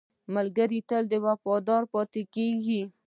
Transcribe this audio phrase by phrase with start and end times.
[0.35, 2.81] ملګری تل وفادار پاتې کېږي